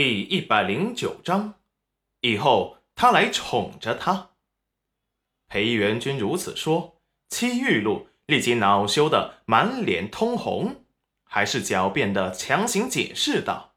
[0.00, 1.54] 第一百零九章，
[2.20, 4.30] 以后他来宠着她。
[5.48, 10.84] 裴元君如此说，戚玉露立即恼羞的满脸通红，
[11.24, 13.74] 还是狡辩的强行解释道：“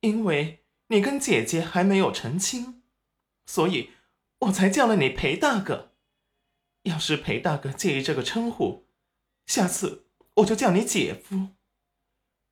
[0.00, 2.82] 因为你跟姐姐还没有成亲，
[3.44, 3.90] 所以
[4.38, 5.92] 我才叫了你裴大哥。
[6.84, 8.86] 要是裴大哥介意这个称呼，
[9.44, 10.06] 下次
[10.36, 11.48] 我就叫你姐夫。”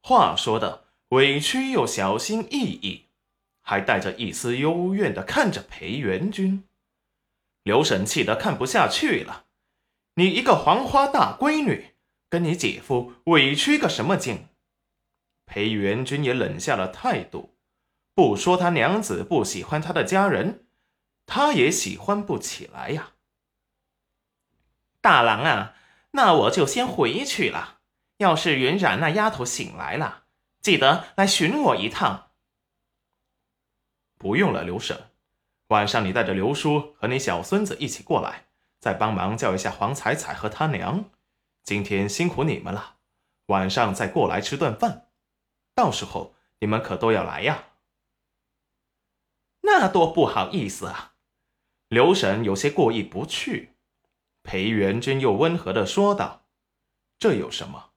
[0.04, 0.83] 话说的。
[1.10, 3.06] 委屈又小心翼翼，
[3.62, 6.64] 还带着一丝幽怨的看着裴元君。
[7.62, 9.46] 刘婶气得看不下去了
[10.16, 11.94] ：“你一个黄花大闺女，
[12.28, 14.48] 跟你姐夫委屈个什么劲？”
[15.46, 17.54] 裴元君也冷下了态度，
[18.14, 20.66] 不说他娘子不喜欢他的家人，
[21.26, 23.12] 他也喜欢不起来呀。
[25.00, 25.74] 大郎啊，
[26.12, 27.80] 那我就先回去了。
[28.18, 30.23] 要是云染那丫头醒来了，
[30.64, 32.30] 记得来寻我一趟。
[34.16, 35.10] 不用了，刘婶，
[35.66, 38.46] 晚上你带着刘叔和你小孙子一起过来，
[38.80, 41.04] 再帮忙叫一下黄彩彩和他娘。
[41.64, 42.96] 今天辛苦你们了，
[43.48, 45.10] 晚上再过来吃顿饭。
[45.74, 47.64] 到时候你们可都要来呀。
[49.60, 51.16] 那多不好意思啊！
[51.88, 53.74] 刘婶有些过意不去。
[54.42, 56.46] 裴元君又温和的说道
[57.20, 57.90] ：“这有什么？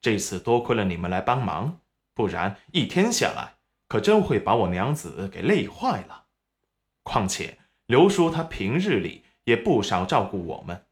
[0.00, 1.80] 这次多亏了你们来帮忙。”
[2.14, 3.56] 不然一天下来，
[3.88, 6.26] 可真会把我娘子给累坏了。
[7.02, 10.86] 况且刘叔他平日里也不少照顾我们，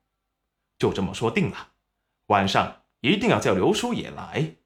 [0.78, 1.69] 就这么说定了，
[2.27, 4.56] 晚上一定要叫刘叔也来。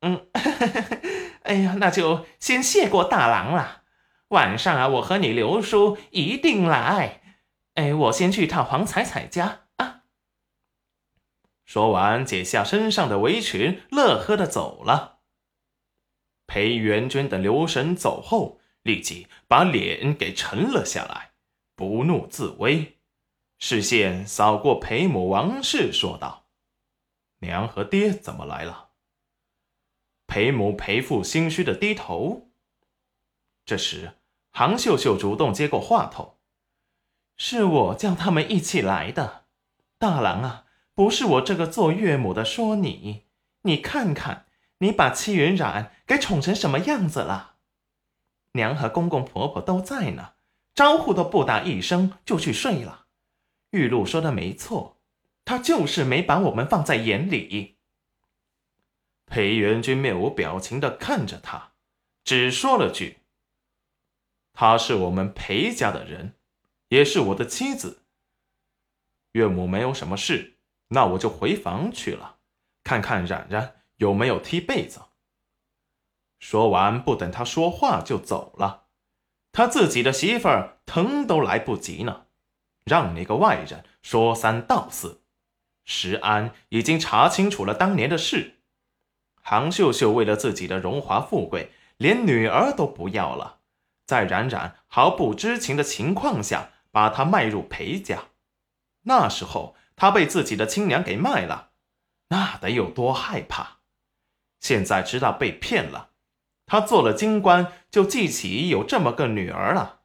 [0.00, 0.26] 嗯，
[1.42, 3.82] 哎呀，那就先谢过大郎了。
[4.28, 7.20] 晚上啊，我和你刘叔一定来。
[7.74, 10.04] 哎，我先去趟黄彩彩家啊。
[11.66, 15.19] 说完，解下身上的围裙，乐呵的走了。
[16.50, 21.30] 裴元君等留神走后，立即把脸给沉了下来，
[21.76, 22.98] 不怒自威，
[23.60, 26.48] 视线扫过裴母王氏，说道
[27.38, 28.88] ：“娘和爹怎么来了？”
[30.26, 32.50] 裴母、裴父心虚的低头。
[33.64, 34.14] 这时，
[34.50, 36.40] 杭秀秀主动接过话头
[37.38, 39.44] ：“是我叫他们一起来的，
[39.98, 43.26] 大郎啊，不是我这个做岳母的说你，
[43.62, 44.46] 你看看。”
[44.80, 47.56] 你把戚云染给宠成什么样子了？
[48.52, 50.34] 娘和公公婆婆都在呢，
[50.74, 53.06] 招呼都不打一声就去睡了。
[53.70, 55.00] 玉露说的没错，
[55.44, 57.76] 他就是没把我们放在眼里。
[59.26, 61.72] 裴元君面无表情的看着他，
[62.24, 63.20] 只说了句
[64.52, 66.34] ：“她是我们裴家的人，
[66.88, 68.02] 也是我的妻子。
[69.32, 70.56] 岳母没有什么事，
[70.88, 72.38] 那我就回房去了，
[72.82, 75.02] 看看冉冉。”有没有踢被子？
[76.38, 78.86] 说完，不等他说话就走了。
[79.52, 82.22] 他自己的媳妇儿疼都来不及呢，
[82.84, 85.20] 让那个外人说三道四。
[85.84, 88.60] 石安已经查清楚了当年的事，
[89.42, 93.58] 杭秀秀为了自己的荣华富贵，连女儿都不要了，
[94.06, 98.28] 在冉冉毫不知情的情况下，把她卖入裴家。
[99.02, 101.72] 那时候她被自己的亲娘给卖了，
[102.28, 103.79] 那得有多害怕？
[104.60, 106.10] 现在知道被骗了，
[106.66, 110.00] 他做了京官就记起有这么个女儿了。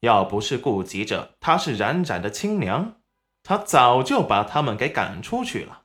[0.00, 3.00] 要不是顾及着她是冉冉的亲娘，
[3.42, 5.84] 他早就把他们给赶出去了。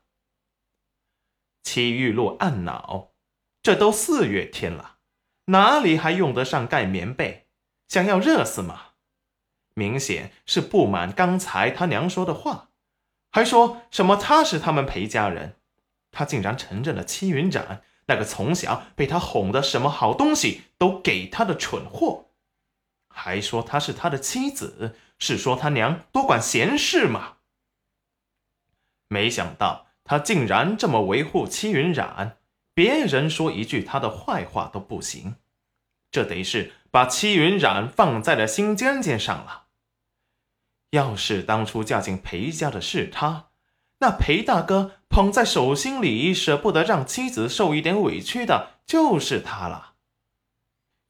[1.64, 3.12] 戚玉露暗恼：
[3.64, 4.98] 这都四月天了，
[5.46, 7.48] 哪里还用得上盖棉被？
[7.88, 8.88] 想要热死吗？
[9.74, 12.70] 明显是不满刚才他娘说的话，
[13.32, 15.61] 还说什么他是他们裴家人。
[16.12, 22.32] 他竟然承认了戚云染那个从小被他哄的什么好东西都给他的蠢货，
[23.08, 27.38] 还说他是他的妻子，是说他娘多管闲事吗？
[29.08, 32.38] 没想到他竟然这么维护戚云染，
[32.74, 35.36] 别人说一句他的坏话都不行，
[36.10, 39.68] 这得是把戚云染放在了心尖尖上了。
[40.90, 43.51] 要是当初嫁进裴家的是他。
[44.02, 49.94] 那裴大哥捧在手心里，舍不得让妻子受一点委屈的，就是他了。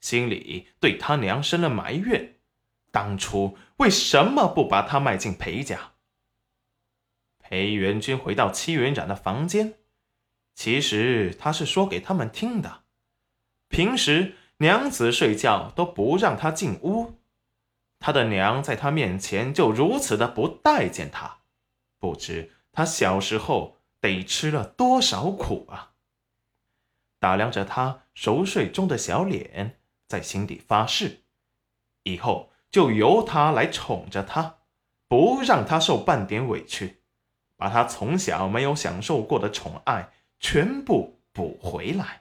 [0.02, 2.36] 心里对他娘生了埋怨，
[2.92, 5.94] 当初为什么不把他卖进裴家？
[7.40, 9.76] 裴元君回到戚元长的房间，
[10.54, 12.84] 其实他是说给他们听的。
[13.70, 17.22] 平时娘子睡觉都不让他进屋，
[18.00, 21.38] 他的娘在他面前就如此的不待见他，
[21.98, 22.52] 不知。
[22.72, 25.92] 他小时候得吃了多少苦啊！
[27.20, 31.24] 打量着他熟睡中的小脸，在心底发誓，
[32.04, 34.60] 以后就由他来宠着她，
[35.08, 37.04] 不让她受半点委屈，
[37.58, 40.10] 把她从小没有享受过的宠爱
[40.40, 42.21] 全部补回来。